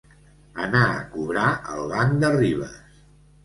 [0.67, 1.45] Anar a cobrar
[1.77, 2.85] al banc de Ribes.